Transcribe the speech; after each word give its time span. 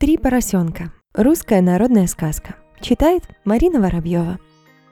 Три 0.00 0.16
поросенка. 0.16 0.92
Русская 1.12 1.60
народная 1.60 2.06
сказка. 2.06 2.54
Читает 2.80 3.24
Марина 3.44 3.80
Воробьева. 3.80 4.38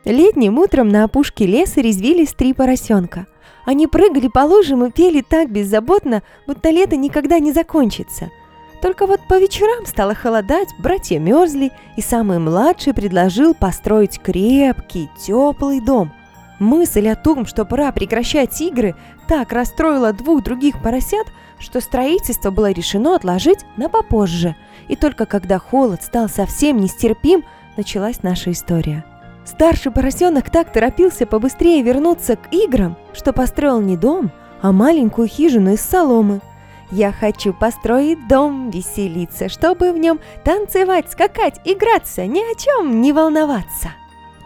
Летним 0.04 0.58
утром 0.58 0.88
на 0.88 1.04
опушке 1.04 1.46
леса 1.46 1.80
резвились 1.80 2.32
три 2.32 2.52
поросенка. 2.52 3.29
Они 3.64 3.87
прыгали 3.87 4.27
по 4.27 4.40
лужам 4.40 4.84
и 4.84 4.90
пели 4.90 5.21
так 5.21 5.48
беззаботно, 5.48 6.24
будто 6.48 6.71
лето 6.71 6.96
никогда 6.96 7.38
не 7.38 7.53
закончится. 7.53 8.30
Только 8.82 9.06
вот 9.06 9.21
по 9.29 9.38
вечерам 9.38 9.87
стало 9.87 10.12
холодать, 10.12 10.71
братья 10.80 11.21
мерзли, 11.21 11.71
и 11.97 12.01
самый 12.01 12.41
младший 12.41 12.93
предложил 12.93 13.54
построить 13.54 14.21
крепкий, 14.21 15.09
теплый 15.25 15.81
дом. 15.81 16.11
Мысль 16.59 17.07
о 17.07 17.15
том, 17.15 17.47
что 17.47 17.65
пора 17.65 17.93
прекращать 17.93 18.61
игры, 18.61 18.97
так 19.27 19.52
расстроила 19.52 20.12
двух 20.12 20.42
других 20.42 20.80
поросят, 20.83 21.27
что 21.59 21.80
строительство 21.80 22.51
было 22.51 22.70
решено 22.70 23.15
отложить 23.16 23.65
на 23.77 23.88
попозже. 23.88 24.56
И 24.88 24.97
только 24.97 25.27
когда 25.27 25.59
холод 25.59 26.02
стал 26.02 26.29
совсем 26.29 26.79
нестерпим, 26.79 27.45
началась 27.77 28.23
наша 28.23 28.52
история. 28.52 29.05
Старший 29.45 29.92
поросенок 29.92 30.50
так 30.50 30.73
торопился 30.73 31.24
побыстрее 31.24 31.83
вернуться 31.83 32.36
к 32.36 32.52
играм, 32.52 32.97
что 33.12 33.33
построил 33.33 33.80
не 33.80 33.97
дом, 33.97 34.33
а 34.60 34.73
маленькую 34.73 35.28
хижину 35.28 35.72
из 35.74 35.80
соломы. 35.80 36.41
Я 36.91 37.12
хочу 37.12 37.52
построить 37.52 38.28
дом, 38.28 38.70
веселиться, 38.70 39.48
чтобы 39.48 39.92
в 39.92 39.98
нем 39.98 40.20
танцевать, 40.45 41.11
скакать, 41.11 41.61
играться, 41.64 42.27
ни 42.27 42.41
о 42.41 42.55
чем 42.55 43.00
не 43.00 43.12
волноваться. 43.12 43.91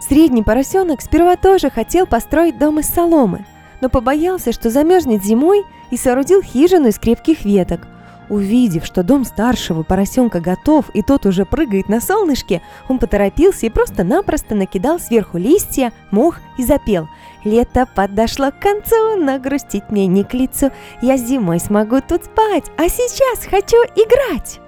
Средний 0.01 0.42
поросенок 0.42 1.02
сперва 1.02 1.37
тоже 1.37 1.70
хотел 1.70 2.06
построить 2.06 2.59
дом 2.59 2.80
из 2.80 2.87
соломы, 2.87 3.45
но 3.80 3.88
побоялся, 3.88 4.52
что 4.52 4.70
замерзнет 4.70 5.24
зимой 5.24 5.64
и 5.90 5.96
соорудил 5.96 6.42
хижину 6.42 6.88
из 6.88 6.98
крепких 6.98 7.44
веток. 7.44 7.86
Увидев, 8.28 8.84
что 8.86 9.02
дом 9.02 9.24
старшего 9.24 9.82
поросенка 9.82 10.40
готов 10.40 10.88
и 10.94 11.02
тот 11.02 11.26
уже 11.26 11.44
прыгает 11.44 11.88
на 11.88 12.00
солнышке, 12.00 12.62
он 12.88 12.98
поторопился 12.98 13.66
и 13.66 13.70
просто-напросто 13.70 14.54
накидал 14.54 15.00
сверху 15.00 15.37
листья, 15.37 15.92
мох 16.12 16.37
и 16.56 16.64
запел 16.64 17.09
«Лето 17.42 17.88
подошло 17.92 18.52
к 18.52 18.60
концу, 18.60 19.16
но 19.16 19.38
грустить 19.40 19.90
мне 19.90 20.06
не 20.06 20.22
к 20.22 20.34
лицу, 20.34 20.70
я 21.02 21.16
зимой 21.16 21.59
смогу 21.59 22.00
тут 22.06 22.24
спать, 22.26 22.65
а 22.76 22.88
сейчас 22.88 23.46
хочу 23.46 23.76
играть!» 23.96 24.60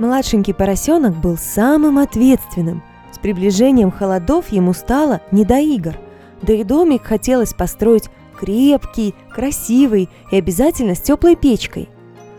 Младшенький 0.00 0.54
поросенок 0.54 1.14
был 1.14 1.36
самым 1.36 1.98
ответственным– 1.98 2.82
с 3.16 3.18
приближением 3.18 3.90
холодов 3.90 4.48
ему 4.48 4.74
стало 4.74 5.22
не 5.30 5.46
до 5.46 5.58
игр. 5.58 5.96
Да 6.42 6.52
и 6.52 6.64
домик 6.64 7.04
хотелось 7.04 7.54
построить 7.54 8.10
крепкий, 8.36 9.14
красивый 9.30 10.08
и 10.30 10.36
обязательно 10.36 10.94
с 10.94 11.00
теплой 11.00 11.36
печкой. 11.36 11.88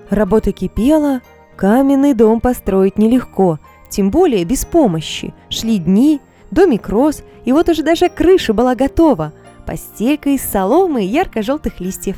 Работа 0.10 0.52
кипела, 0.52 1.22
каменный 1.56 2.14
дом 2.14 2.40
построить 2.40 2.98
нелегко, 2.98 3.60
тем 3.90 4.12
более 4.12 4.46
без 4.46 4.66
помощи. 4.66 5.34
Шли 5.50 5.78
дни, 5.80 6.22
домик 6.52 6.88
рос, 6.90 7.24
и 7.46 7.52
вот 7.52 7.70
уже 7.70 7.84
даже 7.84 8.10
крыша 8.10 8.54
была 8.54 8.76
готова. 8.76 9.34
Постелька 9.66 10.30
из 10.30 10.42
соломы 10.42 11.04
и 11.04 11.08
ярко-желтых 11.08 11.80
листьев. 11.80 12.18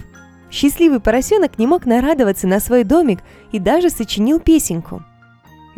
Счастливый 0.51 0.99
поросенок 0.99 1.57
не 1.57 1.67
мог 1.67 1.85
нарадоваться 1.85 2.47
на 2.47 2.59
свой 2.59 2.83
домик 2.83 3.19
и 3.51 3.59
даже 3.59 3.89
сочинил 3.89 4.39
песенку. 4.39 5.03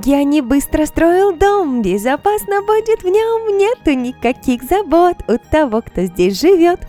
Я 0.04 0.24
не 0.24 0.42
быстро 0.42 0.86
строил 0.86 1.36
дом, 1.36 1.82
безопасно 1.82 2.62
будет 2.62 3.04
в 3.04 3.08
нем, 3.08 3.58
нету 3.58 3.92
никаких 3.92 4.64
забот 4.64 5.18
у 5.28 5.38
того, 5.52 5.82
кто 5.82 6.04
здесь 6.04 6.40
живет. 6.40 6.80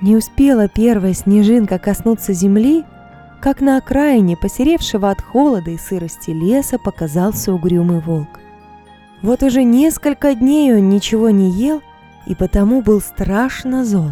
Не 0.00 0.16
успела 0.16 0.68
первая 0.68 1.14
снежинка 1.14 1.78
коснуться 1.78 2.32
земли, 2.32 2.84
как 3.40 3.60
на 3.60 3.78
окраине 3.78 4.36
посеревшего 4.36 5.10
от 5.10 5.20
холода 5.22 5.70
и 5.70 5.78
сырости 5.78 6.30
леса 6.30 6.78
показался 6.78 7.52
угрюмый 7.52 8.00
волк. 8.00 8.40
Вот 9.22 9.42
уже 9.42 9.62
несколько 9.64 10.34
дней 10.34 10.74
он 10.74 10.88
ничего 10.90 11.30
не 11.30 11.50
ел 11.50 11.82
и 12.26 12.34
потому 12.34 12.82
был 12.82 13.00
страшно 13.00 13.84
зол. 13.84 14.10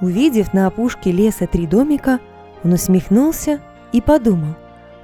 Увидев 0.00 0.52
на 0.54 0.66
опушке 0.66 1.12
леса 1.12 1.46
три 1.46 1.66
домика, 1.66 2.20
он 2.62 2.72
усмехнулся 2.72 3.60
и 3.92 4.00
подумал, 4.00 4.56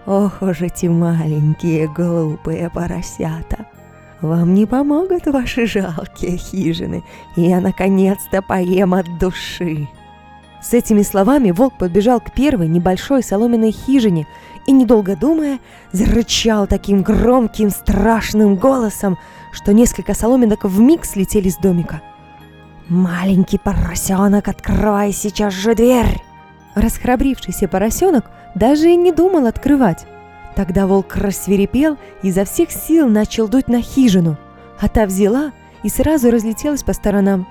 Ох 0.06 0.42
уж 0.42 0.62
эти 0.62 0.86
маленькие 0.86 1.86
глупые 1.86 2.70
поросята! 2.70 3.66
Вам 4.20 4.54
не 4.54 4.66
помогут 4.66 5.26
ваши 5.26 5.66
жалкие 5.66 6.36
хижины, 6.36 7.02
я 7.36 7.60
наконец-то 7.60 8.42
поем 8.42 8.94
от 8.94 9.06
души!» 9.18 9.88
С 10.62 10.74
этими 10.74 11.00
словами 11.00 11.52
волк 11.52 11.78
подбежал 11.78 12.20
к 12.20 12.32
первой 12.32 12.68
небольшой 12.68 13.22
соломенной 13.22 13.72
хижине 13.72 14.26
и, 14.66 14.72
недолго 14.72 15.16
думая, 15.16 15.58
зарычал 15.92 16.66
таким 16.66 17.02
громким 17.02 17.70
страшным 17.70 18.56
голосом, 18.56 19.16
что 19.52 19.72
несколько 19.72 20.12
соломинок 20.12 20.64
вмиг 20.64 21.06
слетели 21.06 21.48
с 21.48 21.56
домика. 21.56 22.02
«Маленький 22.88 23.58
поросенок, 23.58 24.48
открывай 24.48 25.12
сейчас 25.12 25.54
же 25.54 25.74
дверь!» 25.74 26.22
Расхрабрившийся 26.74 27.66
поросенок 27.66 28.30
даже 28.54 28.90
и 28.90 28.96
не 28.96 29.12
думал 29.12 29.46
открывать. 29.46 30.06
Тогда 30.56 30.86
волк 30.86 31.16
рассверепел 31.16 31.96
и 32.22 32.28
изо 32.28 32.44
всех 32.44 32.70
сил 32.70 33.08
начал 33.08 33.48
дуть 33.48 33.68
на 33.68 33.80
хижину, 33.80 34.36
а 34.80 34.88
та 34.88 35.06
взяла 35.06 35.52
и 35.82 35.88
сразу 35.88 36.30
разлетелась 36.30 36.82
по 36.82 36.92
сторонам. 36.92 37.46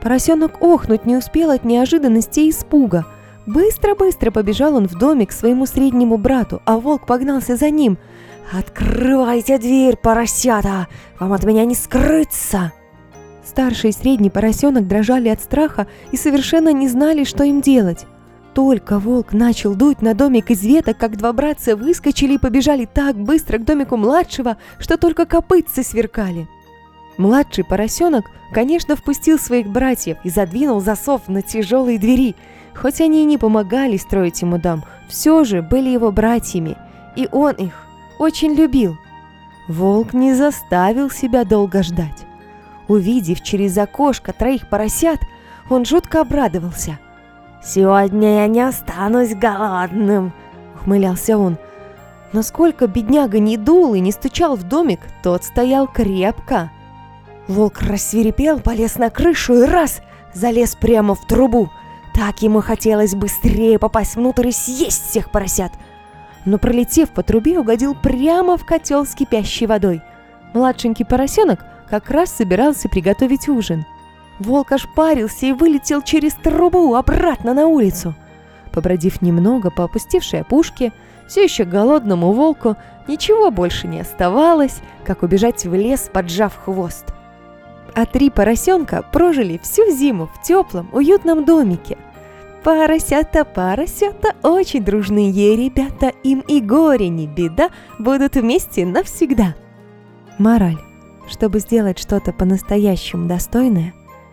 Поросенок 0.00 0.62
охнуть 0.62 1.06
не 1.06 1.16
успел 1.16 1.50
от 1.50 1.64
неожиданности 1.64 2.40
и 2.40 2.50
испуга. 2.50 3.04
Быстро-быстро 3.46 4.30
побежал 4.30 4.76
он 4.76 4.86
в 4.86 4.98
домик 4.98 5.30
к 5.30 5.32
своему 5.32 5.66
среднему 5.66 6.18
брату, 6.18 6.62
а 6.64 6.78
волк 6.78 7.06
погнался 7.06 7.56
за 7.56 7.70
ним. 7.70 7.98
«Открывайте 8.52 9.58
дверь, 9.58 9.96
поросята! 9.96 10.86
Вам 11.18 11.32
от 11.32 11.44
меня 11.44 11.64
не 11.64 11.74
скрыться!» 11.74 12.72
Старший 13.44 13.90
и 13.90 13.92
средний 13.92 14.30
поросенок 14.30 14.86
дрожали 14.86 15.28
от 15.28 15.40
страха 15.40 15.86
и 16.12 16.16
совершенно 16.16 16.72
не 16.72 16.88
знали, 16.88 17.24
что 17.24 17.44
им 17.44 17.60
делать. 17.60 18.06
Только 18.58 18.98
волк 18.98 19.32
начал 19.32 19.76
дуть 19.76 20.02
на 20.02 20.14
домик 20.14 20.50
из 20.50 20.64
веток, 20.64 20.98
как 20.98 21.16
два 21.16 21.32
братца 21.32 21.76
выскочили 21.76 22.32
и 22.32 22.38
побежали 22.38 22.86
так 22.92 23.14
быстро 23.14 23.58
к 23.58 23.64
домику 23.64 23.96
младшего, 23.96 24.56
что 24.80 24.96
только 24.96 25.26
копытцы 25.26 25.84
сверкали. 25.84 26.48
Младший 27.18 27.62
поросенок, 27.62 28.24
конечно, 28.52 28.96
впустил 28.96 29.38
своих 29.38 29.68
братьев 29.68 30.18
и 30.24 30.28
задвинул 30.28 30.80
засов 30.80 31.28
на 31.28 31.40
тяжелые 31.40 32.00
двери. 32.00 32.34
Хоть 32.74 33.00
они 33.00 33.22
и 33.22 33.26
не 33.26 33.38
помогали 33.38 33.96
строить 33.96 34.42
ему 34.42 34.58
дом, 34.58 34.82
все 35.08 35.44
же 35.44 35.62
были 35.62 35.90
его 35.90 36.10
братьями, 36.10 36.76
и 37.14 37.28
он 37.30 37.52
их 37.52 37.86
очень 38.18 38.54
любил. 38.54 38.98
Волк 39.68 40.14
не 40.14 40.34
заставил 40.34 41.10
себя 41.10 41.44
долго 41.44 41.84
ждать. 41.84 42.26
Увидев 42.88 43.40
через 43.40 43.78
окошко 43.78 44.32
троих 44.32 44.68
поросят, 44.68 45.20
он 45.70 45.84
жутко 45.84 46.22
обрадовался– 46.22 46.98
«Сегодня 47.62 48.36
я 48.36 48.46
не 48.46 48.60
останусь 48.60 49.34
голодным»,— 49.34 50.32
ухмылялся 50.76 51.36
он. 51.36 51.58
Но 52.32 52.42
сколько 52.42 52.86
бедняга 52.86 53.38
не 53.38 53.56
дул 53.56 53.94
и 53.94 54.00
не 54.00 54.12
стучал 54.12 54.54
в 54.54 54.62
домик, 54.62 55.00
тот 55.22 55.44
стоял 55.44 55.86
крепко. 55.86 56.70
Волк 57.48 57.80
рассверепел, 57.80 58.60
полез 58.60 58.96
на 58.96 59.10
крышу 59.10 59.62
и 59.62 59.66
раз 59.66 60.02
залез 60.34 60.76
прямо 60.76 61.14
в 61.14 61.26
трубу. 61.26 61.70
Так 62.14 62.42
ему 62.42 62.60
хотелось 62.60 63.14
быстрее 63.14 63.78
попасть 63.78 64.16
внутрь 64.16 64.48
и 64.48 64.52
съесть 64.52 65.08
всех 65.08 65.30
поросят. 65.30 65.72
Но 66.44 66.58
пролетев 66.58 67.10
по 67.10 67.22
трубе, 67.22 67.58
угодил 67.58 67.94
прямо 67.94 68.56
в 68.56 68.66
котел 68.66 69.06
с 69.06 69.14
кипящей 69.14 69.66
водой. 69.66 70.02
Младшенький 70.52 71.06
поросенок 71.06 71.64
как 71.88 72.10
раз 72.10 72.30
собирался 72.30 72.88
приготовить 72.88 73.48
ужин— 73.48 73.84
Волк 74.38 74.72
ошпарился 74.72 75.46
и 75.46 75.52
вылетел 75.52 76.02
через 76.02 76.34
трубу 76.34 76.94
обратно 76.94 77.54
на 77.54 77.66
улицу. 77.66 78.14
Побродив 78.72 79.22
немного 79.22 79.70
по 79.70 79.84
опустевшей 79.84 80.42
опушке, 80.42 80.92
все 81.26 81.42
еще 81.44 81.64
голодному 81.64 82.32
волку 82.32 82.76
ничего 83.08 83.50
больше 83.50 83.88
не 83.88 84.00
оставалось, 84.00 84.80
как 85.04 85.22
убежать 85.22 85.64
в 85.66 85.74
лес, 85.74 86.08
поджав 86.12 86.56
хвост. 86.64 87.06
А 87.94 88.06
три 88.06 88.30
поросенка 88.30 89.04
прожили 89.12 89.58
всю 89.62 89.90
зиму 89.90 90.28
в 90.28 90.42
теплом, 90.42 90.88
уютном 90.92 91.44
домике. 91.44 91.98
Поросята, 92.62 93.44
поросята, 93.44 94.34
очень 94.42 94.84
дружные 94.84 95.56
ребята, 95.56 96.12
им 96.22 96.40
и 96.40 96.60
горе, 96.60 97.08
не 97.08 97.26
беда, 97.26 97.70
будут 97.98 98.36
вместе 98.36 98.86
навсегда. 98.86 99.54
Мораль. 100.38 100.78
Чтобы 101.28 101.60
сделать 101.60 101.98
что-то 101.98 102.32
по-настоящему 102.32 103.26
достойное, 103.26 103.92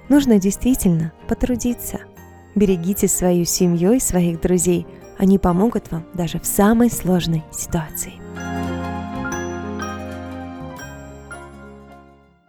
Нужно 0.09 0.39
действительно 0.39 1.11
потрудиться. 1.27 1.99
Берегите 2.55 3.07
свою 3.07 3.45
семью 3.45 3.93
и 3.93 3.99
своих 3.99 4.39
друзей. 4.39 4.85
Они 5.17 5.37
помогут 5.39 5.91
вам 5.91 6.05
даже 6.13 6.39
в 6.39 6.45
самой 6.45 6.89
сложной 6.89 7.43
ситуации. 7.51 8.24